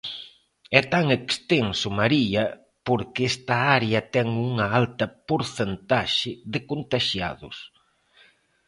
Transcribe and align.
É 0.79 0.81
tan 0.93 1.05
extenso, 1.17 1.87
María, 2.01 2.43
porque 2.87 3.21
esta 3.31 3.55
área 3.77 3.99
ten 4.13 4.27
unha 4.49 4.65
alta 4.81 5.05
porcentaxe 5.29 6.31
de 6.53 6.59
contaxiados... 6.69 7.57